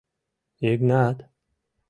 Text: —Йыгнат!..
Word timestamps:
—Йыгнат!.. 0.65 1.17